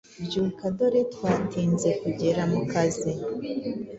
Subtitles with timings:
[0.25, 3.11] byuka dore twatinze kugera mukazi